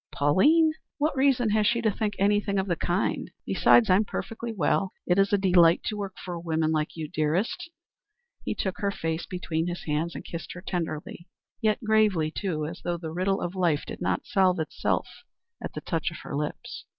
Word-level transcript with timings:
"Pauline? 0.11 0.71
What 0.97 1.15
reason 1.15 1.51
has 1.51 1.67
she 1.67 1.79
to 1.83 1.91
think 1.91 2.15
anything 2.17 2.57
of 2.57 2.65
the 2.65 2.75
kind? 2.75 3.29
Besides, 3.45 3.87
I 3.91 3.97
am 3.97 4.03
perfectly 4.05 4.51
well. 4.51 4.93
It 5.05 5.19
is 5.19 5.31
a 5.31 5.37
delight 5.37 5.83
to 5.83 5.95
work 5.95 6.15
for 6.25 6.33
a 6.33 6.39
woman 6.39 6.71
like 6.71 6.95
you, 6.97 7.07
dearest." 7.07 7.69
He 8.43 8.55
took 8.55 8.79
her 8.79 8.89
face 8.89 9.27
between 9.27 9.67
his 9.67 9.83
hands 9.83 10.15
and 10.15 10.25
kissed 10.25 10.53
her 10.53 10.61
tenderly; 10.61 11.27
yet 11.61 11.83
gravely, 11.83 12.31
too, 12.31 12.65
as 12.65 12.81
though 12.83 12.97
the 12.97 13.11
riddle 13.13 13.41
of 13.41 13.53
life 13.53 13.83
did 13.85 14.01
not 14.01 14.25
solve 14.25 14.59
itself 14.59 15.05
at 15.63 15.73
the 15.73 15.81
touch 15.81 16.09
of 16.09 16.17
her 16.23 16.35
lips. 16.35 16.85